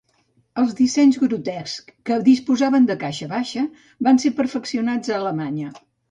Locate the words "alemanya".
5.19-5.69